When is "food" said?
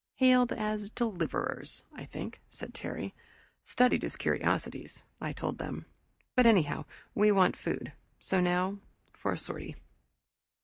7.55-7.93